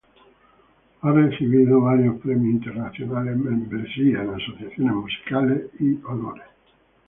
[1.01, 6.45] Ha recibido varios premios internacionales, membresías en asociaciones musicales y honores.